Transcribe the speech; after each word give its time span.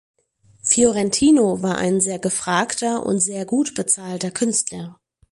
Fiorentino 0.63 1.61
war 1.61 1.77
ein 1.77 2.01
sehr 2.01 2.17
gefragter 2.17 3.05
und 3.05 3.19
sehr 3.19 3.45
gut 3.45 3.75
bezahlter 3.75 4.31
Künstler. 4.31 4.99